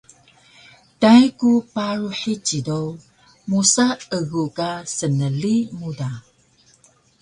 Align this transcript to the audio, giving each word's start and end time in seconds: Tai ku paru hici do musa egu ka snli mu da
Tai 1.01 1.25
ku 1.39 1.51
paru 1.73 2.09
hici 2.19 2.59
do 2.67 2.81
musa 3.49 3.87
egu 4.17 4.43
ka 4.57 4.69
snli 4.95 5.55
mu 5.77 5.89
da 5.99 6.11